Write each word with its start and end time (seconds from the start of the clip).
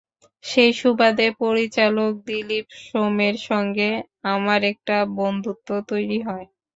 সেই 0.43 0.71
সুবাদে 0.73 1.27
পরিচালক 1.41 2.11
দিলীপ 2.27 2.65
সোমের 2.85 3.35
সঙ্গে 3.49 3.89
আমার 4.31 4.59
একটা 4.71 4.95
বন্ধুত্ব 5.19 5.69
তৈরি 5.89 6.19
হয়। 6.21 6.45